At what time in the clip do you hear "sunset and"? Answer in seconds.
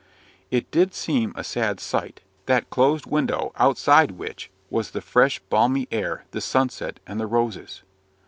6.41-7.19